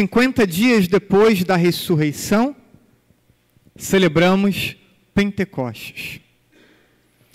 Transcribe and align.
50 0.00 0.46
dias 0.46 0.88
depois 0.88 1.44
da 1.44 1.56
ressurreição, 1.56 2.56
celebramos 3.76 4.74
Pentecostes. 5.14 6.22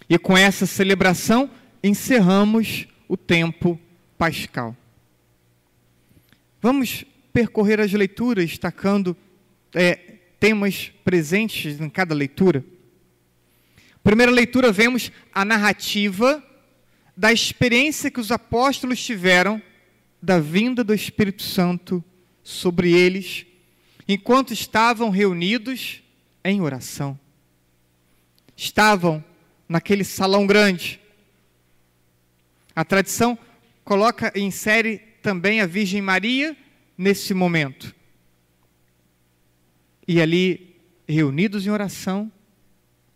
E 0.10 0.18
com 0.18 0.36
essa 0.36 0.66
celebração, 0.66 1.48
encerramos 1.84 2.88
o 3.08 3.16
tempo 3.16 3.80
pascal. 4.18 4.76
Vamos 6.60 7.06
percorrer 7.32 7.80
as 7.80 7.94
leituras, 7.94 8.50
destacando 8.50 9.16
é, 9.72 9.94
temas 10.40 10.92
presentes 11.04 11.80
em 11.80 11.88
cada 11.88 12.16
leitura. 12.16 12.66
Primeira 14.04 14.32
leitura, 14.32 14.72
vemos 14.72 15.12
a 15.32 15.46
narrativa 15.46 16.44
da 17.16 17.32
experiência 17.32 18.10
que 18.10 18.20
os 18.20 18.32
apóstolos 18.32 19.06
tiveram 19.06 19.62
da 20.20 20.40
vinda 20.40 20.84
do 20.84 20.96
Espírito 20.96 21.44
Santo 21.44 22.04
sobre 22.46 22.94
eles, 22.94 23.44
enquanto 24.08 24.54
estavam 24.54 25.10
reunidos 25.10 26.04
em 26.44 26.62
oração. 26.62 27.20
Estavam 28.56 29.22
naquele 29.68 30.04
salão 30.04 30.46
grande. 30.46 31.02
A 32.76 32.86
tradição 32.86 33.38
coloca 33.84 34.32
e 34.36 34.42
insere 34.42 35.00
também 35.24 35.60
a 35.60 35.66
Virgem 35.66 36.04
Maria 36.04 36.56
nesse 36.96 37.34
momento. 37.34 37.96
E 40.08 40.22
ali, 40.22 40.76
reunidos 41.08 41.66
em 41.66 41.72
oração, 41.72 42.32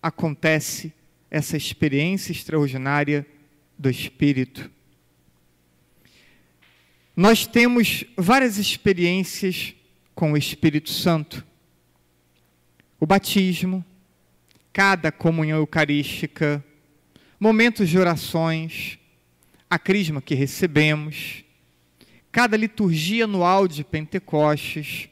acontece 0.02 0.92
essa 1.30 1.56
experiência 1.56 2.32
extraordinária 2.32 3.28
do 3.78 3.92
Espírito. 3.92 4.72
Nós 7.16 7.46
temos 7.46 8.06
várias 8.18 8.58
experiências 8.58 9.74
com 10.16 10.34
o 10.34 10.38
Espírito 10.38 10.90
Santo. 10.90 11.46
O 13.00 13.06
batismo, 13.06 13.84
cada 14.72 15.12
comunhão 15.12 15.60
eucarística, 15.60 16.64
momentos 17.40 17.90
de 17.90 17.98
orações, 17.98 19.00
a 19.70 19.80
crisma 19.80 20.22
que 20.22 20.36
recebemos, 20.36 21.44
cada 22.32 22.58
liturgia 22.58 23.26
anual 23.26 23.68
de 23.68 23.84
Pentecostes, 23.84 25.10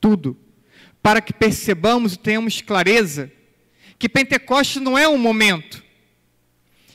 tudo, 0.00 0.36
para 1.02 1.20
que 1.20 1.32
percebamos 1.32 2.14
e 2.14 2.18
tenhamos 2.18 2.60
clareza 2.60 3.30
que 3.98 4.08
Pentecostes 4.08 4.82
não 4.82 4.98
é 4.98 5.08
um 5.08 5.18
momento, 5.18 5.82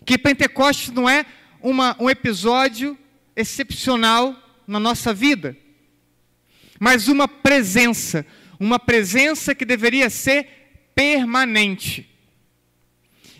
que 0.06 0.18
Pentecostes 0.18 0.92
não 0.92 1.10
é 1.10 1.26
uma, 1.62 1.96
um 2.00 2.10
episódio 2.10 2.98
excepcional 3.40 4.36
na 4.68 4.80
nossa 4.80 5.14
vida, 5.14 5.56
mas 6.80 7.08
uma 7.08 7.28
presença, 7.28 8.26
uma 8.60 8.78
presença 8.78 9.56
que 9.56 9.66
deveria 9.66 10.10
ser 10.10 10.48
permanente. 10.94 12.10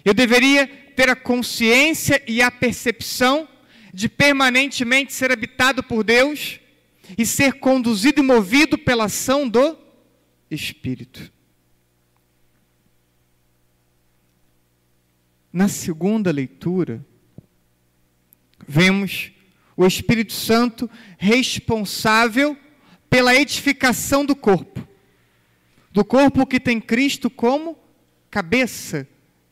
Eu 0.04 0.14
deveria 0.14 0.68
ter 0.96 1.10
a 1.10 1.16
consciência 1.16 2.24
e 2.28 2.42
a 2.42 2.50
percepção 2.50 3.48
de 3.94 4.08
permanentemente 4.08 5.14
ser 5.14 5.32
habitado 5.32 5.84
por 5.84 6.04
Deus 6.04 6.60
e 7.18 7.26
ser 7.26 7.54
conduzido 7.54 8.22
e 8.22 8.24
movido 8.24 8.78
pela 8.78 9.06
ação 9.06 9.48
do 9.48 9.78
Espírito. 10.50 11.32
Na 15.52 15.68
segunda 15.68 16.32
leitura, 16.32 17.04
vemos 18.68 19.32
o 19.80 19.88
Espírito 19.88 20.34
Santo 20.34 20.92
responsável 21.18 22.58
pela 23.10 23.34
edificação 23.34 24.26
do 24.26 24.36
corpo, 24.36 24.86
do 25.90 26.04
corpo 26.04 26.46
que 26.46 26.60
tem 26.60 26.82
Cristo 26.82 27.30
como 27.30 27.80
cabeça 28.30 29.08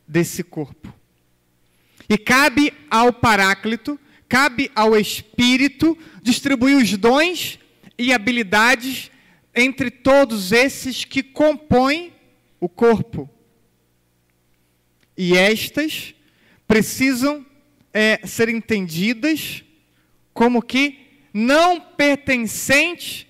desse 0.06 0.44
corpo. 0.44 0.94
E 2.10 2.18
cabe 2.18 2.74
ao 2.92 3.14
Paráclito, 3.14 3.98
cabe 4.28 4.70
ao 4.76 4.98
Espírito 4.98 5.98
distribuir 6.22 6.76
os 6.76 6.98
dons 6.98 7.58
e 7.98 8.12
habilidades 8.12 9.10
entre 9.56 9.90
todos 9.90 10.52
esses 10.52 11.06
que 11.06 11.24
compõem 11.24 12.12
o 12.60 12.68
corpo. 12.68 13.30
E 15.18 15.38
estas 15.38 16.14
precisam 16.68 17.46
é, 17.94 18.20
ser 18.28 18.50
entendidas 18.50 19.64
como 20.38 20.62
que 20.62 21.00
não 21.34 21.82
pertencente 21.82 23.28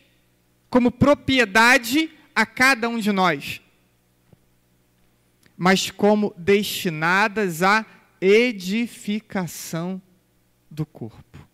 como 0.70 0.92
propriedade 0.92 2.12
a 2.36 2.46
cada 2.46 2.90
um 2.90 3.00
de 3.00 3.14
nós, 3.14 3.62
mas 5.56 5.90
como 5.90 6.36
destinadas 6.38 7.64
à 7.64 7.86
edificação 8.20 10.02
do 10.70 10.86
corpo. 10.86 11.48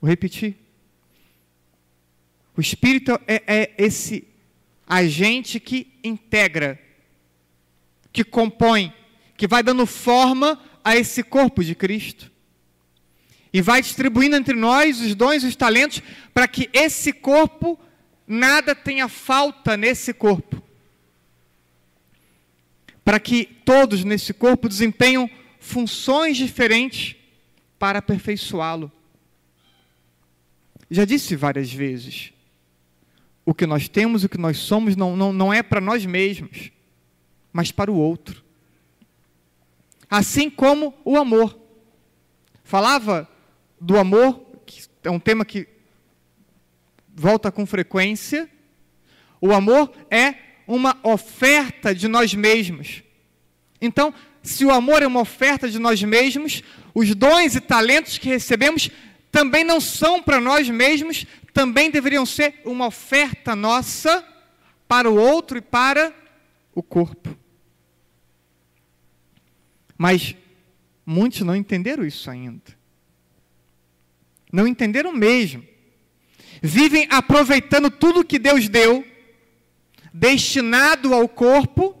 Vou 0.00 0.08
repetir. 0.08 0.56
O 2.56 2.60
Espírito 2.60 3.20
é, 3.26 3.42
é 3.48 3.74
esse 3.76 4.28
agente 4.86 5.58
que 5.58 5.98
integra, 6.04 6.80
que 8.12 8.22
compõe, 8.22 8.94
que 9.36 9.48
vai 9.48 9.64
dando 9.64 9.84
forma 9.84 10.62
a 10.84 10.94
esse 10.94 11.24
corpo 11.24 11.64
de 11.64 11.74
Cristo 11.74 12.32
e 13.54 13.62
vai 13.62 13.80
distribuindo 13.80 14.34
entre 14.34 14.56
nós 14.56 15.00
os 15.00 15.14
dons 15.14 15.44
e 15.44 15.46
os 15.46 15.54
talentos 15.54 16.02
para 16.34 16.48
que 16.48 16.68
esse 16.72 17.12
corpo, 17.12 17.78
nada 18.26 18.74
tenha 18.74 19.08
falta 19.08 19.76
nesse 19.76 20.12
corpo. 20.12 20.60
Para 23.04 23.20
que 23.20 23.44
todos 23.64 24.02
nesse 24.02 24.34
corpo 24.34 24.68
desempenham 24.68 25.30
funções 25.60 26.36
diferentes 26.36 27.14
para 27.78 28.00
aperfeiçoá-lo. 28.00 28.90
Já 30.90 31.04
disse 31.04 31.36
várias 31.36 31.72
vezes: 31.72 32.32
o 33.44 33.54
que 33.54 33.68
nós 33.68 33.88
temos, 33.88 34.24
o 34.24 34.28
que 34.28 34.38
nós 34.38 34.58
somos, 34.58 34.96
não, 34.96 35.16
não, 35.16 35.32
não 35.32 35.54
é 35.54 35.62
para 35.62 35.80
nós 35.80 36.04
mesmos, 36.04 36.72
mas 37.52 37.70
para 37.70 37.92
o 37.92 37.96
outro. 37.96 38.42
Assim 40.10 40.50
como 40.50 40.92
o 41.04 41.16
amor. 41.16 41.56
Falava 42.64 43.30
do 43.84 43.98
amor, 43.98 44.40
que 44.64 44.82
é 45.02 45.10
um 45.10 45.20
tema 45.20 45.44
que 45.44 45.68
volta 47.14 47.52
com 47.52 47.66
frequência. 47.66 48.48
O 49.38 49.52
amor 49.52 49.92
é 50.10 50.36
uma 50.66 50.98
oferta 51.02 51.94
de 51.94 52.08
nós 52.08 52.32
mesmos. 52.32 53.02
Então, 53.82 54.14
se 54.42 54.64
o 54.64 54.70
amor 54.70 55.02
é 55.02 55.06
uma 55.06 55.20
oferta 55.20 55.68
de 55.68 55.78
nós 55.78 56.02
mesmos, 56.02 56.62
os 56.94 57.14
dons 57.14 57.56
e 57.56 57.60
talentos 57.60 58.16
que 58.16 58.30
recebemos 58.30 58.90
também 59.30 59.64
não 59.64 59.82
são 59.82 60.22
para 60.22 60.40
nós 60.40 60.70
mesmos, 60.70 61.26
também 61.52 61.90
deveriam 61.90 62.24
ser 62.24 62.62
uma 62.64 62.86
oferta 62.86 63.54
nossa 63.54 64.24
para 64.88 65.10
o 65.10 65.20
outro 65.20 65.58
e 65.58 65.60
para 65.60 66.10
o 66.74 66.82
corpo. 66.82 67.36
Mas 69.98 70.34
muitos 71.04 71.42
não 71.42 71.54
entenderam 71.54 72.06
isso 72.06 72.30
ainda 72.30 72.82
não 74.54 74.68
entenderam 74.68 75.12
mesmo. 75.12 75.66
Vivem 76.62 77.08
aproveitando 77.10 77.90
tudo 77.90 78.24
que 78.24 78.38
Deus 78.38 78.68
deu, 78.68 79.04
destinado 80.12 81.12
ao 81.12 81.28
corpo, 81.28 82.00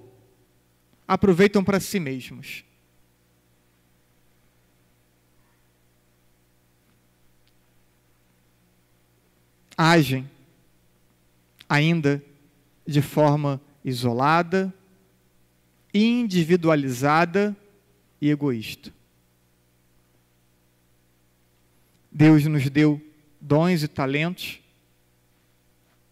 aproveitam 1.06 1.64
para 1.64 1.80
si 1.80 1.98
mesmos. 1.98 2.64
Agem 9.76 10.30
ainda 11.68 12.22
de 12.86 13.02
forma 13.02 13.60
isolada, 13.84 14.72
individualizada 15.92 17.56
e 18.20 18.30
egoísta. 18.30 18.93
Deus 22.14 22.46
nos 22.46 22.70
deu 22.70 23.02
dons 23.40 23.82
e 23.82 23.88
talentos 23.88 24.60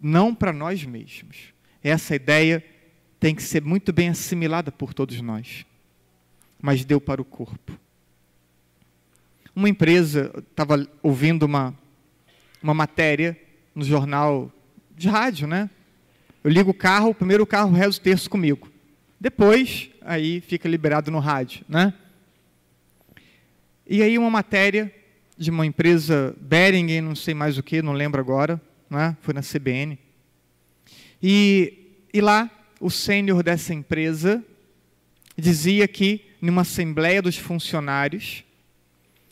não 0.00 0.34
para 0.34 0.52
nós 0.52 0.84
mesmos. 0.84 1.54
Essa 1.80 2.16
ideia 2.16 2.64
tem 3.20 3.36
que 3.36 3.42
ser 3.42 3.62
muito 3.62 3.92
bem 3.92 4.08
assimilada 4.08 4.72
por 4.72 4.92
todos 4.92 5.20
nós. 5.20 5.64
Mas 6.60 6.84
deu 6.84 7.00
para 7.00 7.22
o 7.22 7.24
corpo. 7.24 7.78
Uma 9.54 9.68
empresa, 9.68 10.32
estava 10.50 10.88
ouvindo 11.02 11.44
uma, 11.44 11.72
uma 12.60 12.74
matéria 12.74 13.40
no 13.72 13.84
jornal 13.84 14.50
de 14.96 15.08
rádio, 15.08 15.46
né? 15.46 15.70
Eu 16.42 16.50
ligo 16.50 16.72
o 16.72 16.74
carro, 16.74 17.10
o 17.10 17.14
primeiro 17.14 17.46
carro 17.46 17.70
reza 17.70 17.98
o 17.98 18.00
terço 18.00 18.28
comigo. 18.28 18.68
Depois, 19.20 19.88
aí 20.00 20.40
fica 20.40 20.68
liberado 20.68 21.12
no 21.12 21.20
rádio, 21.20 21.64
né? 21.68 21.94
E 23.86 24.02
aí 24.02 24.18
uma 24.18 24.30
matéria 24.30 24.92
de 25.42 25.50
uma 25.50 25.66
empresa 25.66 26.36
Beringen, 26.40 27.00
não 27.00 27.16
sei 27.16 27.34
mais 27.34 27.58
o 27.58 27.62
que, 27.62 27.82
não 27.82 27.92
lembro 27.92 28.20
agora, 28.20 28.60
né? 28.88 29.16
foi 29.20 29.34
na 29.34 29.42
CBN. 29.42 29.98
E, 31.20 31.98
e 32.14 32.20
lá, 32.20 32.48
o 32.80 32.88
sênior 32.88 33.42
dessa 33.42 33.74
empresa 33.74 34.42
dizia 35.36 35.88
que, 35.88 36.24
numa 36.40 36.62
assembleia 36.62 37.20
dos 37.20 37.36
funcionários, 37.36 38.44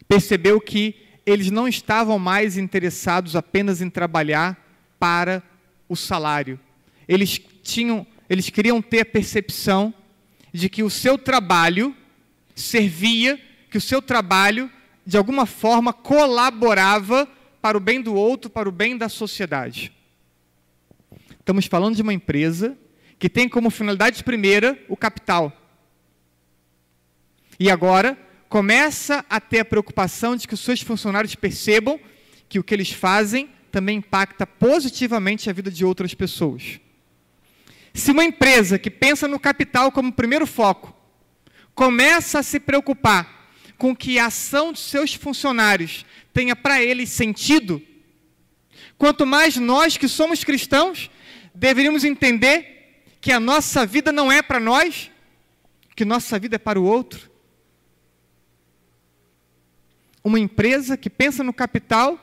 percebeu 0.09 0.61
que 0.61 0.97
eles 1.25 1.49
não 1.51 1.69
estavam 1.69 2.19
mais 2.19 2.57
interessados 2.57 3.37
apenas 3.37 3.81
em 3.81 3.89
trabalhar 3.89 4.59
para 4.99 5.41
o 5.89 5.95
salário. 5.95 6.59
Eles 7.07 7.41
tinham, 7.63 8.05
eles 8.29 8.51
queriam 8.51 8.83
ter 8.83 9.01
a 9.01 9.07
percepção 9.07 9.95
de 10.53 10.69
que 10.69 10.83
o 10.83 10.91
seu 10.91 11.17
trabalho 11.17 11.95
servia, 12.57 13.41
que 13.71 13.79
o 13.79 13.81
seu 13.81 14.03
trabalho 14.03 14.69
de 15.11 15.17
alguma 15.17 15.45
forma 15.45 15.93
colaborava 15.93 17.29
para 17.61 17.77
o 17.77 17.81
bem 17.81 18.01
do 18.01 18.15
outro, 18.15 18.49
para 18.49 18.69
o 18.69 18.73
bem 18.73 18.97
da 18.97 19.09
sociedade. 19.09 19.93
Estamos 21.41 21.67
falando 21.67 21.97
de 21.97 22.03
uma 22.03 22.15
empresa 22.15 22.79
que 23.19 23.29
tem 23.29 23.49
como 23.49 23.71
finalidade 23.71 24.23
primeira 24.23 24.81
o 24.89 24.97
capital. 24.97 25.53
E 27.59 27.69
agora 27.69 28.17
começa 28.49 29.25
a 29.29 29.41
ter 29.41 29.59
a 29.59 29.65
preocupação 29.65 30.37
de 30.37 30.47
que 30.47 30.55
os 30.55 30.61
seus 30.61 30.81
funcionários 30.81 31.35
percebam 31.35 31.99
que 32.49 32.61
o 32.61 32.63
que 32.63 32.73
eles 32.73 32.93
fazem 32.93 33.51
também 33.73 33.99
impacta 33.99 34.47
positivamente 34.47 35.51
a 35.51 35.53
vida 35.53 35.73
de 35.73 35.85
outras 35.85 36.15
pessoas. 36.15 36.79
Se 37.93 38.13
uma 38.13 38.23
empresa 38.23 38.79
que 38.79 38.89
pensa 38.89 39.27
no 39.27 39.41
capital 39.41 39.91
como 39.91 40.13
primeiro 40.13 40.47
foco 40.47 40.97
começa 41.75 42.39
a 42.39 42.45
se 42.45 42.61
preocupar 42.61 43.40
com 43.81 43.97
que 43.97 44.19
a 44.19 44.27
ação 44.27 44.75
de 44.75 44.79
seus 44.79 45.15
funcionários 45.15 46.05
tenha 46.35 46.55
para 46.55 46.83
eles 46.83 47.09
sentido, 47.09 47.81
quanto 48.99 49.25
mais 49.25 49.57
nós 49.57 49.97
que 49.97 50.07
somos 50.07 50.45
cristãos 50.45 51.11
deveríamos 51.55 52.05
entender 52.05 53.07
que 53.23 53.33
a 53.33 53.41
nossa 53.41 53.87
vida 53.87 54.13
não 54.13 54.31
é 54.31 54.43
para 54.43 54.61
nós, 54.61 55.11
que 55.97 56.05
nossa 56.05 56.39
vida 56.39 56.57
é 56.57 56.59
para 56.59 56.79
o 56.79 56.85
outro. 56.85 57.31
Uma 60.23 60.39
empresa 60.39 60.95
que 60.95 61.09
pensa 61.09 61.43
no 61.43 61.53
capital 61.53 62.21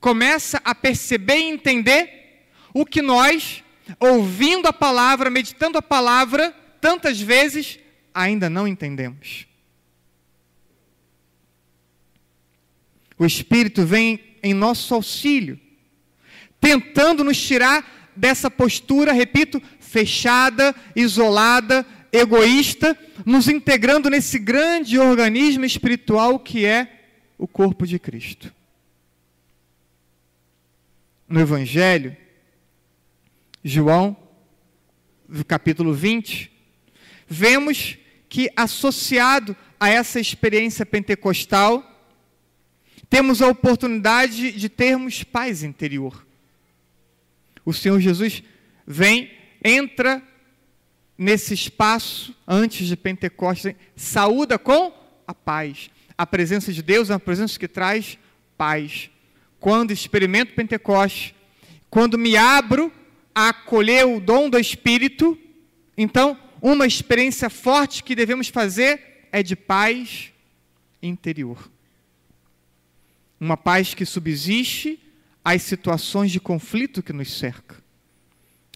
começa 0.00 0.60
a 0.64 0.74
perceber 0.74 1.38
e 1.38 1.48
entender 1.48 2.48
o 2.74 2.84
que 2.84 3.00
nós, 3.00 3.62
ouvindo 4.00 4.66
a 4.66 4.72
palavra, 4.72 5.30
meditando 5.30 5.78
a 5.78 5.82
palavra, 5.82 6.52
tantas 6.80 7.20
vezes 7.20 7.78
ainda 8.12 8.50
não 8.50 8.66
entendemos. 8.66 9.47
O 13.18 13.26
Espírito 13.26 13.84
vem 13.84 14.20
em 14.42 14.54
nosso 14.54 14.94
auxílio, 14.94 15.58
tentando 16.60 17.24
nos 17.24 17.40
tirar 17.40 18.12
dessa 18.14 18.50
postura, 18.50 19.12
repito, 19.12 19.62
fechada, 19.80 20.74
isolada, 20.94 21.84
egoísta, 22.12 22.98
nos 23.24 23.48
integrando 23.48 24.08
nesse 24.08 24.38
grande 24.38 24.98
organismo 24.98 25.64
espiritual 25.64 26.38
que 26.38 26.64
é 26.64 27.06
o 27.36 27.46
corpo 27.46 27.86
de 27.86 27.98
Cristo. 27.98 28.52
No 31.28 31.40
Evangelho, 31.40 32.16
João, 33.62 34.16
capítulo 35.46 35.92
20, 35.92 36.50
vemos 37.28 37.98
que 38.28 38.50
associado 38.56 39.56
a 39.78 39.88
essa 39.88 40.18
experiência 40.18 40.84
pentecostal, 40.84 41.87
temos 43.08 43.40
a 43.40 43.48
oportunidade 43.48 44.52
de 44.52 44.68
termos 44.68 45.22
paz 45.22 45.62
interior. 45.62 46.26
O 47.64 47.72
Senhor 47.72 48.00
Jesus 48.00 48.42
vem, 48.86 49.30
entra 49.64 50.22
nesse 51.16 51.54
espaço 51.54 52.34
antes 52.46 52.86
de 52.86 52.96
Pentecostes, 52.96 53.74
saúda 53.96 54.58
com 54.58 54.92
a 55.26 55.34
paz. 55.34 55.90
A 56.16 56.26
presença 56.26 56.72
de 56.72 56.82
Deus 56.82 57.10
é 57.10 57.14
uma 57.14 57.20
presença 57.20 57.58
que 57.58 57.68
traz 57.68 58.18
paz. 58.56 59.10
Quando 59.58 59.90
experimento 59.90 60.54
Pentecostes, 60.54 61.34
quando 61.90 62.18
me 62.18 62.36
abro 62.36 62.92
a 63.34 63.48
acolher 63.48 64.06
o 64.06 64.20
dom 64.20 64.50
do 64.50 64.58
Espírito, 64.58 65.38
então 65.96 66.38
uma 66.60 66.86
experiência 66.86 67.48
forte 67.48 68.02
que 68.02 68.14
devemos 68.14 68.48
fazer 68.48 69.28
é 69.32 69.42
de 69.42 69.56
paz 69.56 70.32
interior 71.02 71.70
uma 73.40 73.56
paz 73.56 73.94
que 73.94 74.04
subsiste 74.04 74.98
às 75.44 75.62
situações 75.62 76.30
de 76.30 76.40
conflito 76.40 77.02
que 77.02 77.12
nos 77.12 77.32
cerca, 77.38 77.76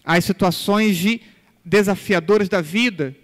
às 0.03 0.25
situações 0.25 0.97
de 0.97 1.21
desafiadoras 1.63 2.49
da 2.49 2.61
vida, 2.61 3.15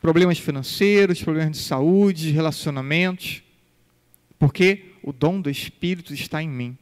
problemas 0.00 0.38
financeiros, 0.38 1.22
problemas 1.22 1.52
de 1.52 1.58
saúde, 1.58 2.30
relacionamentos, 2.30 3.42
porque 4.38 4.92
o 5.02 5.12
dom 5.12 5.40
do 5.40 5.50
Espírito 5.50 6.12
está 6.12 6.42
em 6.42 6.48
mim. 6.48 6.78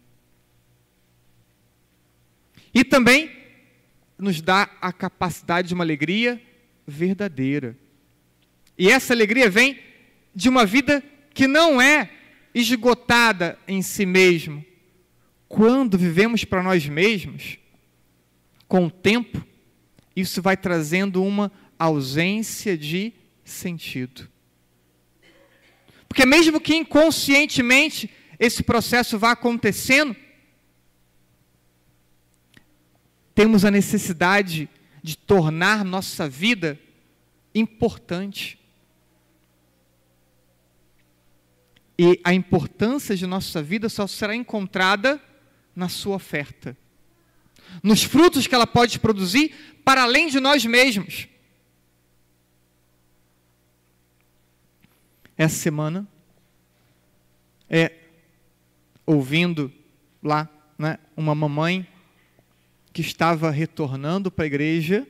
E 2.72 2.84
também 2.84 3.30
nos 4.18 4.40
dá 4.40 4.68
a 4.80 4.92
capacidade 4.92 5.68
de 5.68 5.74
uma 5.74 5.84
alegria 5.84 6.40
verdadeira. 6.86 7.76
E 8.76 8.90
essa 8.90 9.12
alegria 9.12 9.48
vem 9.48 9.78
de 10.34 10.48
uma 10.48 10.66
vida 10.66 11.02
que 11.32 11.46
não 11.46 11.80
é 11.80 12.10
esgotada 12.54 13.58
em 13.66 13.82
si 13.82 14.06
mesmo. 14.06 14.64
Quando 15.48 15.98
vivemos 15.98 16.44
para 16.44 16.62
nós 16.62 16.86
mesmos, 16.88 17.58
com 18.68 18.86
o 18.86 18.90
tempo, 18.90 19.44
isso 20.14 20.40
vai 20.40 20.56
trazendo 20.56 21.22
uma 21.22 21.50
ausência 21.78 22.78
de 22.78 23.12
sentido. 23.44 24.28
Porque, 26.08 26.24
mesmo 26.24 26.60
que 26.60 26.76
inconscientemente 26.76 28.08
esse 28.38 28.62
processo 28.62 29.18
vá 29.18 29.32
acontecendo, 29.32 30.14
temos 33.34 33.64
a 33.64 33.70
necessidade 33.70 34.68
de 35.02 35.16
tornar 35.18 35.84
nossa 35.84 36.28
vida 36.28 36.78
importante. 37.54 38.58
E 41.98 42.20
a 42.24 42.34
importância 42.34 43.16
de 43.16 43.26
nossa 43.26 43.62
vida 43.62 43.88
só 43.88 44.06
será 44.06 44.34
encontrada 44.34 45.20
na 45.74 45.88
sua 45.88 46.16
oferta. 46.16 46.76
Nos 47.82 48.02
frutos 48.02 48.46
que 48.46 48.54
ela 48.54 48.66
pode 48.66 48.98
produzir 48.98 49.54
para 49.84 50.02
além 50.02 50.28
de 50.28 50.40
nós 50.40 50.64
mesmos. 50.64 51.28
Essa 55.36 55.56
semana, 55.56 56.06
é, 57.68 57.92
ouvindo 59.04 59.72
lá 60.22 60.48
né, 60.78 60.98
uma 61.16 61.34
mamãe 61.34 61.86
que 62.92 63.00
estava 63.00 63.50
retornando 63.50 64.30
para 64.30 64.44
a 64.44 64.46
igreja, 64.46 65.06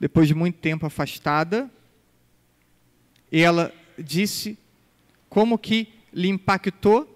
depois 0.00 0.26
de 0.26 0.34
muito 0.34 0.58
tempo 0.58 0.84
afastada, 0.84 1.70
e 3.30 3.40
ela 3.40 3.72
disse 3.96 4.58
como 5.30 5.56
que 5.56 5.88
lhe 6.12 6.28
impactou 6.28 7.06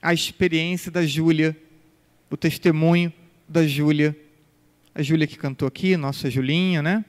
a 0.00 0.12
experiência 0.12 0.90
da 0.90 1.04
Júlia, 1.04 1.56
o 2.30 2.36
testemunho 2.36 3.10
da 3.48 3.66
Júlia. 3.66 4.14
A 4.94 5.02
Júlia 5.02 5.26
que 5.26 5.38
cantou 5.38 5.66
aqui, 5.66 5.96
nossa 5.96 6.30
Julinha, 6.30 6.82
né? 6.82 7.04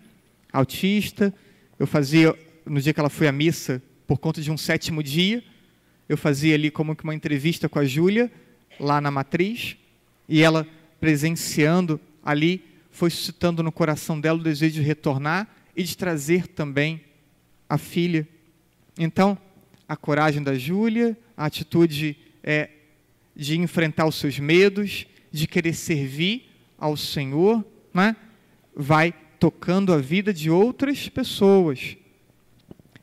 Autista. 0.51 1.33
Eu 1.77 1.85
fazia, 1.85 2.33
no 2.65 2.79
dia 2.79 2.93
que 2.93 2.99
ela 2.99 3.09
foi 3.09 3.27
à 3.27 3.31
missa, 3.31 3.83
por 4.07 4.17
conta 4.17 4.41
de 4.41 4.49
um 4.49 4.57
sétimo 4.57 5.03
dia, 5.03 5.43
eu 6.07 6.17
fazia 6.17 6.55
ali 6.55 6.71
como 6.71 6.95
que 6.95 7.03
uma 7.03 7.13
entrevista 7.13 7.67
com 7.67 7.77
a 7.77 7.85
Júlia, 7.85 8.31
lá 8.79 9.01
na 9.01 9.11
matriz, 9.11 9.75
e 10.29 10.41
ela 10.41 10.65
presenciando 10.99 11.99
ali, 12.23 12.63
foi 12.89 13.09
suscitando 13.09 13.61
no 13.61 13.71
coração 13.71 14.19
dela 14.19 14.39
o 14.39 14.43
desejo 14.43 14.75
de 14.75 14.81
retornar 14.81 15.47
e 15.75 15.83
de 15.83 15.97
trazer 15.97 16.47
também 16.47 17.01
a 17.67 17.77
filha. 17.77 18.25
Então, 18.97 19.37
a 19.87 19.95
coragem 19.95 20.41
da 20.41 20.55
Júlia, 20.55 21.17
a 21.35 21.45
atitude 21.45 22.17
é, 22.43 22.69
de 23.35 23.59
enfrentar 23.59 24.05
os 24.05 24.15
seus 24.15 24.39
medos, 24.39 25.05
de 25.31 25.47
querer 25.47 25.73
servir 25.73 26.49
ao 26.77 26.95
Senhor, 26.95 27.65
né? 27.93 28.15
vai 28.75 29.13
tocando 29.39 29.93
a 29.93 29.97
vida 29.97 30.33
de 30.33 30.49
outras 30.49 31.09
pessoas. 31.09 31.97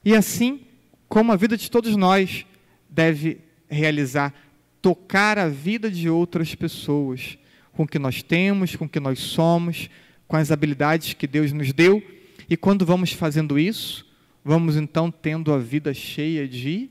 E 0.05 0.15
assim 0.15 0.61
como 1.09 1.31
a 1.31 1.37
vida 1.37 1.57
de 1.57 1.71
todos 1.71 1.95
nós 1.95 2.47
deve 2.89 3.39
realizar, 3.69 4.35
tocar 4.81 5.39
a 5.39 5.49
vida 5.49 5.91
de 5.91 6.09
outras 6.09 6.55
pessoas, 6.55 7.39
com 7.73 7.85
o 7.85 7.87
que 7.87 7.99
nós 7.99 8.23
temos, 8.23 8.77
com 8.77 8.85
o 8.85 8.89
que 8.89 9.01
nós 9.01 9.19
somos, 9.19 9.89
com 10.27 10.37
as 10.37 10.51
habilidades 10.51 11.15
que 11.15 11.27
Deus 11.27 11.53
nos 11.53 11.73
deu. 11.73 12.03
E 12.49 12.57
quando 12.57 12.85
vamos 12.85 13.13
fazendo 13.13 13.59
isso, 13.59 14.07
vamos 14.45 14.77
então 14.77 15.11
tendo 15.11 15.53
a 15.53 15.59
vida 15.59 15.95
cheia 15.95 16.47
de 16.47 16.91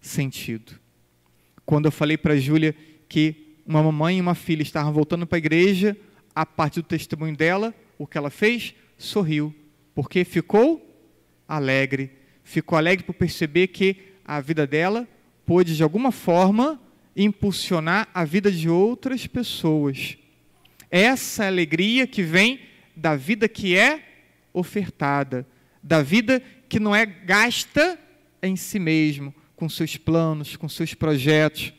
sentido. 0.00 0.72
Quando 1.64 1.86
eu 1.86 1.92
falei 1.92 2.16
para 2.16 2.34
a 2.34 2.38
Júlia 2.38 2.74
que 3.08 3.56
uma 3.66 3.82
mamãe 3.82 4.18
e 4.18 4.20
uma 4.20 4.34
filha 4.34 4.62
estavam 4.62 4.92
voltando 4.92 5.26
para 5.26 5.36
a 5.36 5.38
igreja, 5.38 5.96
a 6.34 6.44
partir 6.44 6.80
do 6.80 6.88
testemunho 6.88 7.36
dela, 7.36 7.74
o 7.96 8.06
que 8.06 8.18
ela 8.18 8.30
fez? 8.30 8.74
Sorriu, 8.98 9.54
porque 9.94 10.24
ficou 10.24 10.84
alegre. 11.48 12.10
Ficou 12.42 12.76
alegre 12.76 13.04
por 13.04 13.14
perceber 13.14 13.68
que 13.68 13.96
a 14.24 14.40
vida 14.40 14.66
dela 14.66 15.08
pôde, 15.46 15.76
de 15.76 15.82
alguma 15.82 16.10
forma, 16.10 16.80
impulsionar 17.16 18.08
a 18.12 18.24
vida 18.24 18.50
de 18.50 18.68
outras 18.68 19.26
pessoas. 19.26 20.18
Essa 20.90 21.46
alegria 21.46 22.06
que 22.06 22.22
vem 22.22 22.60
da 22.94 23.16
vida 23.16 23.48
que 23.48 23.76
é 23.76 24.02
ofertada, 24.52 25.46
da 25.82 26.02
vida 26.02 26.42
que 26.68 26.80
não 26.80 26.94
é 26.94 27.06
gasta 27.06 27.98
em 28.42 28.56
si 28.56 28.78
mesmo, 28.78 29.34
com 29.56 29.68
seus 29.68 29.96
planos, 29.96 30.56
com 30.56 30.68
seus 30.68 30.94
projetos. 30.94 31.72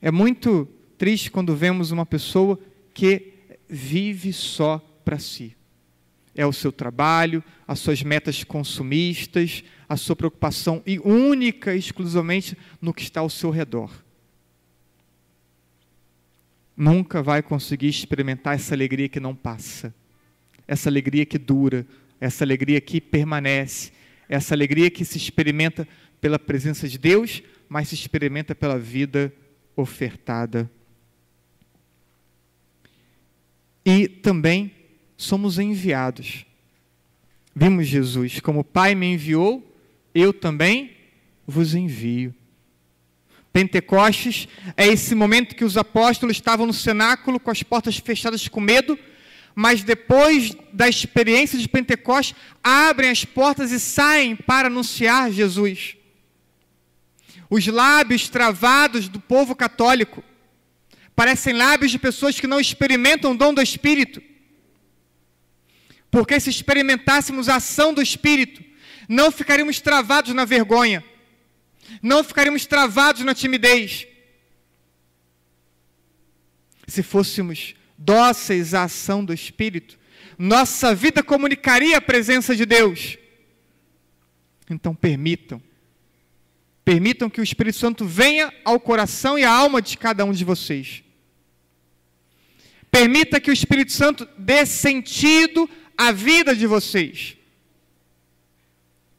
É 0.00 0.10
muito 0.10 0.68
triste 0.98 1.30
quando 1.30 1.54
vemos 1.54 1.90
uma 1.90 2.06
pessoa 2.06 2.58
que 2.94 3.34
vive 3.68 4.32
só 4.32 4.78
para 5.04 5.18
si. 5.18 5.56
É 6.34 6.46
o 6.46 6.52
seu 6.52 6.72
trabalho, 6.72 7.44
as 7.66 7.78
suas 7.78 8.02
metas 8.02 8.42
consumistas, 8.42 9.62
a 9.88 9.96
sua 9.96 10.16
preocupação 10.16 10.82
e 10.86 10.98
única 10.98 11.74
e 11.74 11.78
exclusivamente 11.78 12.56
no 12.80 12.94
que 12.94 13.02
está 13.02 13.20
ao 13.20 13.28
seu 13.28 13.50
redor. 13.50 13.90
Nunca 16.76 17.22
vai 17.22 17.42
conseguir 17.42 17.88
experimentar 17.88 18.54
essa 18.54 18.74
alegria 18.74 19.08
que 19.08 19.20
não 19.20 19.34
passa, 19.34 19.94
essa 20.66 20.88
alegria 20.88 21.26
que 21.26 21.36
dura, 21.36 21.86
essa 22.18 22.44
alegria 22.44 22.80
que 22.80 23.00
permanece, 23.00 23.92
essa 24.32 24.54
alegria 24.54 24.90
que 24.90 25.04
se 25.04 25.18
experimenta 25.18 25.86
pela 26.18 26.38
presença 26.38 26.88
de 26.88 26.96
Deus, 26.96 27.42
mas 27.68 27.88
se 27.88 27.94
experimenta 27.94 28.54
pela 28.54 28.78
vida 28.78 29.30
ofertada. 29.76 30.70
E 33.84 34.08
também 34.08 34.72
somos 35.18 35.58
enviados. 35.58 36.46
Vimos 37.54 37.86
Jesus, 37.86 38.40
como 38.40 38.60
o 38.60 38.64
Pai 38.64 38.94
me 38.94 39.12
enviou, 39.12 39.70
eu 40.14 40.32
também 40.32 40.92
vos 41.46 41.74
envio. 41.74 42.34
Pentecostes 43.52 44.48
é 44.78 44.86
esse 44.86 45.14
momento 45.14 45.54
que 45.54 45.64
os 45.64 45.76
apóstolos 45.76 46.36
estavam 46.36 46.66
no 46.66 46.72
cenáculo 46.72 47.38
com 47.38 47.50
as 47.50 47.62
portas 47.62 47.98
fechadas 47.98 48.48
com 48.48 48.60
medo, 48.62 48.98
mas 49.54 49.82
depois 49.82 50.54
da 50.72 50.88
experiência 50.88 51.58
de 51.58 51.68
Pentecostes, 51.68 52.36
abrem 52.62 53.10
as 53.10 53.24
portas 53.24 53.70
e 53.70 53.78
saem 53.78 54.34
para 54.34 54.68
anunciar 54.68 55.30
Jesus. 55.30 55.96
Os 57.50 57.66
lábios 57.66 58.28
travados 58.28 59.08
do 59.08 59.20
povo 59.20 59.54
católico 59.54 60.24
parecem 61.14 61.52
lábios 61.52 61.90
de 61.90 61.98
pessoas 61.98 62.40
que 62.40 62.46
não 62.46 62.58
experimentam 62.58 63.32
o 63.32 63.36
dom 63.36 63.52
do 63.52 63.60
Espírito. 63.60 64.22
Porque 66.10 66.40
se 66.40 66.50
experimentássemos 66.50 67.48
a 67.48 67.56
ação 67.56 67.92
do 67.92 68.02
Espírito, 68.02 68.64
não 69.08 69.30
ficaríamos 69.30 69.80
travados 69.80 70.34
na 70.34 70.44
vergonha, 70.44 71.04
não 72.02 72.24
ficaríamos 72.24 72.64
travados 72.64 73.22
na 73.22 73.34
timidez. 73.34 74.06
Se 76.86 77.02
fôssemos 77.02 77.74
dóceis 78.04 78.74
à 78.74 78.84
ação 78.84 79.24
do 79.24 79.32
Espírito, 79.32 79.98
nossa 80.38 80.94
vida 80.94 81.22
comunicaria 81.22 81.96
a 81.96 82.00
presença 82.00 82.54
de 82.56 82.66
Deus. 82.66 83.16
Então 84.68 84.94
permitam, 84.94 85.62
permitam 86.84 87.30
que 87.30 87.40
o 87.40 87.44
Espírito 87.44 87.78
Santo 87.78 88.04
venha 88.04 88.52
ao 88.64 88.80
coração 88.80 89.38
e 89.38 89.44
à 89.44 89.50
alma 89.50 89.80
de 89.80 89.96
cada 89.96 90.24
um 90.24 90.32
de 90.32 90.44
vocês. 90.44 91.02
Permita 92.90 93.40
que 93.40 93.50
o 93.50 93.52
Espírito 93.52 93.92
Santo 93.92 94.28
dê 94.36 94.66
sentido 94.66 95.68
à 95.96 96.12
vida 96.12 96.54
de 96.54 96.66
vocês. 96.66 97.36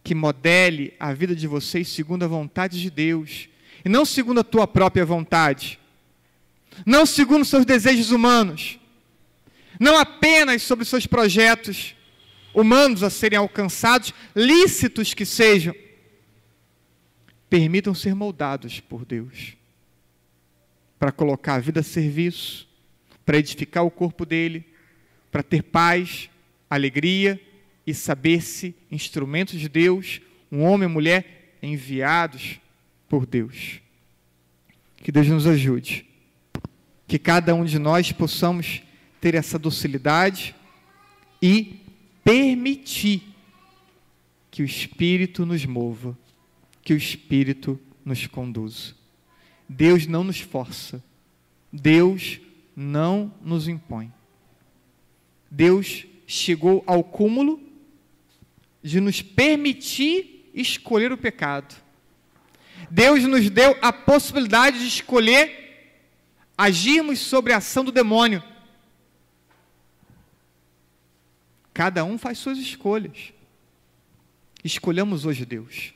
Que 0.04 0.14
modele 0.14 0.94
a 1.00 1.14
vida 1.14 1.36
de 1.36 1.48
vocês 1.48 1.88
segundo 1.88 2.24
a 2.24 2.28
vontade 2.28 2.82
de 2.82 2.90
Deus, 2.90 3.48
e 3.86 3.90
não 3.90 4.06
segundo 4.06 4.42
a 4.42 4.44
tua 4.44 4.68
própria 4.68 5.06
vontade 5.06 5.80
não 6.86 7.06
segundo 7.06 7.46
seus 7.46 7.66
desejos 7.66 8.12
humanos, 8.12 8.80
não 9.80 9.98
apenas 9.98 10.62
sobre 10.62 10.86
seus 10.86 11.06
projetos 11.06 11.96
humanos 12.54 13.04
a 13.04 13.10
serem 13.10 13.38
alcançados, 13.38 14.14
lícitos 14.36 15.14
que 15.14 15.26
sejam, 15.26 15.76
permitam 17.50 17.94
ser 17.94 18.16
moldados 18.16 18.80
por 18.80 19.06
Deus, 19.06 19.56
para 21.00 21.12
colocar 21.12 21.56
a 21.56 21.60
vida 21.60 21.80
a 21.82 21.84
serviço, 21.84 22.68
para 23.26 23.38
edificar 23.38 23.84
o 23.84 23.92
corpo 23.92 24.26
dele, 24.26 24.66
para 25.32 25.44
ter 25.44 25.64
paz, 25.64 26.30
alegria 26.70 27.42
e 27.86 27.94
saber-se 27.94 28.76
instrumentos 28.92 29.60
de 29.60 29.68
Deus, 29.68 30.22
um 30.52 30.64
homem 30.64 30.88
e 30.88 30.92
mulher 30.92 31.58
enviados 31.62 32.60
por 33.10 33.26
Deus. 33.26 33.82
Que 34.98 35.12
Deus 35.12 35.28
nos 35.28 35.48
ajude 35.48 36.13
que 37.14 37.20
cada 37.20 37.54
um 37.54 37.64
de 37.64 37.78
nós 37.78 38.12
possamos 38.12 38.82
ter 39.22 39.36
essa 39.36 39.60
docilidade 39.60 40.56
e 41.40 41.80
permitir 42.24 43.22
que 44.50 44.64
o 44.64 44.66
Espírito 44.66 45.46
nos 45.46 45.64
mova, 45.64 46.18
que 46.82 46.92
o 46.92 46.98
Espírito 46.98 47.80
nos 48.04 48.26
conduza. 48.26 48.96
Deus 49.70 50.08
não 50.08 50.24
nos 50.24 50.40
força, 50.40 51.04
Deus 51.72 52.40
não 52.76 53.32
nos 53.44 53.68
impõe. 53.68 54.12
Deus 55.52 56.08
chegou 56.26 56.84
ao 56.88 57.04
cúmulo 57.04 57.62
de 58.82 59.00
nos 59.00 59.22
permitir 59.22 60.50
escolher 60.52 61.12
o 61.12 61.18
pecado. 61.18 61.76
Deus 62.90 63.24
nos 63.26 63.52
deu 63.52 63.78
a 63.84 63.94
possibilidade 63.94 64.80
de 64.80 64.88
escolher 64.88 65.63
agirmos 66.58 67.20
sobre 67.20 67.54
a 67.54 67.58
ação 67.58 67.84
do 67.84 67.92
demônio. 67.92 68.44
Cada 71.74 72.06
um 72.06 72.18
faz 72.18 72.38
suas 72.38 72.58
escolhas. 72.58 73.34
Escolhamos 74.64 75.26
hoje 75.26 75.46
Deus. 75.46 75.94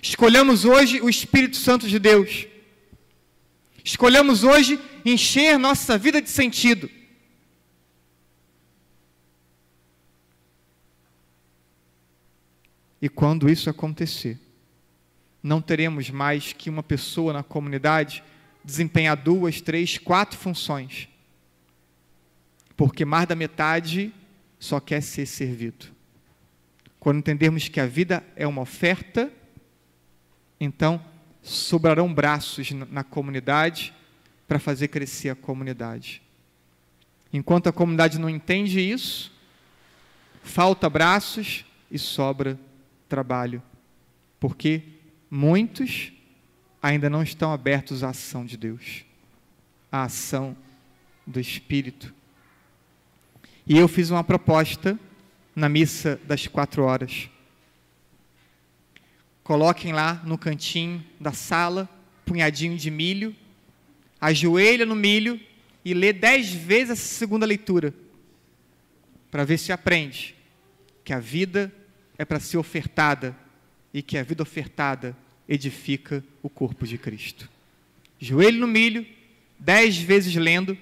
Escolhamos 0.00 0.64
hoje 0.64 1.00
o 1.00 1.08
Espírito 1.08 1.56
Santo 1.56 1.88
de 1.88 1.98
Deus. 1.98 2.46
Escolhamos 3.84 4.44
hoje 4.44 4.80
encher 5.04 5.58
nossa 5.58 5.98
vida 5.98 6.22
de 6.22 6.30
sentido. 6.30 6.88
E 13.00 13.08
quando 13.08 13.50
isso 13.50 13.68
acontecer, 13.68 14.38
não 15.42 15.60
teremos 15.60 16.08
mais 16.08 16.52
que 16.52 16.70
uma 16.70 16.84
pessoa 16.84 17.32
na 17.32 17.42
comunidade 17.42 18.22
desempenhar 18.64 19.16
duas, 19.16 19.60
três, 19.60 19.98
quatro 19.98 20.38
funções. 20.38 21.08
Porque 22.76 23.04
mais 23.04 23.26
da 23.26 23.34
metade 23.34 24.12
só 24.58 24.80
quer 24.80 25.00
ser 25.02 25.26
servido. 25.26 25.86
Quando 26.98 27.18
entendermos 27.18 27.68
que 27.68 27.80
a 27.80 27.86
vida 27.86 28.24
é 28.36 28.46
uma 28.46 28.62
oferta, 28.62 29.32
então 30.60 31.04
sobrarão 31.42 32.12
braços 32.12 32.70
na 32.70 33.02
comunidade 33.02 33.92
para 34.46 34.60
fazer 34.60 34.88
crescer 34.88 35.30
a 35.30 35.34
comunidade. 35.34 36.22
Enquanto 37.32 37.68
a 37.68 37.72
comunidade 37.72 38.18
não 38.18 38.30
entende 38.30 38.80
isso, 38.80 39.32
falta 40.42 40.88
braços 40.88 41.64
e 41.90 41.98
sobra 41.98 42.58
trabalho. 43.08 43.62
Porque 44.38 44.82
muitos 45.30 46.12
ainda 46.82 47.08
não 47.08 47.22
estão 47.22 47.52
abertos 47.52 48.02
à 48.02 48.10
ação 48.10 48.44
de 48.44 48.56
Deus, 48.56 49.04
à 49.90 50.02
ação 50.02 50.56
do 51.24 51.38
Espírito. 51.38 52.12
E 53.64 53.78
eu 53.78 53.86
fiz 53.86 54.10
uma 54.10 54.24
proposta 54.24 54.98
na 55.54 55.68
missa 55.68 56.20
das 56.24 56.48
quatro 56.48 56.82
horas. 56.82 57.30
Coloquem 59.44 59.92
lá 59.92 60.20
no 60.24 60.36
cantinho 60.36 61.04
da 61.20 61.32
sala, 61.32 61.88
punhadinho 62.26 62.76
de 62.76 62.90
milho, 62.90 63.34
ajoelha 64.20 64.84
no 64.84 64.96
milho 64.96 65.40
e 65.84 65.94
lê 65.94 66.12
dez 66.12 66.52
vezes 66.52 66.90
essa 66.90 67.14
segunda 67.18 67.46
leitura, 67.46 67.94
para 69.30 69.44
ver 69.44 69.58
se 69.58 69.72
aprende 69.72 70.34
que 71.04 71.12
a 71.12 71.18
vida 71.18 71.72
é 72.18 72.24
para 72.24 72.40
ser 72.40 72.56
ofertada 72.56 73.36
e 73.92 74.02
que 74.02 74.16
a 74.16 74.22
vida 74.22 74.42
ofertada 74.42 75.16
edifica 75.52 76.24
o 76.42 76.48
corpo 76.48 76.86
de 76.86 76.96
Cristo. 76.96 77.46
Joelho 78.18 78.58
no 78.58 78.66
milho, 78.66 79.06
dez 79.58 79.98
vezes 79.98 80.34
lendo, 80.34 80.78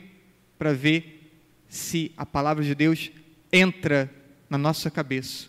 para 0.57 0.73
ver 0.73 1.33
se 1.69 2.13
a 2.17 2.25
palavra 2.25 2.63
de 2.63 2.73
Deus 2.73 3.11
entra 3.53 4.09
na 4.49 4.57
nossa 4.57 4.89
cabeça, 4.89 5.49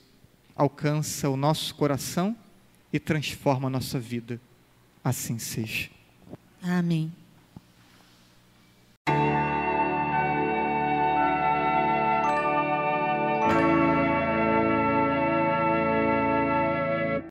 alcança 0.55 1.29
o 1.29 1.37
nosso 1.37 1.75
coração 1.75 2.35
e 2.91 2.99
transforma 2.99 3.67
a 3.67 3.69
nossa 3.69 3.99
vida. 3.99 4.41
Assim 5.03 5.37
seja. 5.37 5.89
Amém. 6.59 7.11